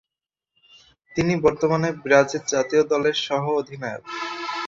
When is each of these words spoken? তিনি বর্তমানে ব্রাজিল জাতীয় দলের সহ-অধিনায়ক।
তিনি 1.15 1.33
বর্তমানে 1.45 1.89
ব্রাজিল 2.03 2.43
জাতীয় 2.53 2.83
দলের 2.91 3.15
সহ-অধিনায়ক। 3.25 4.03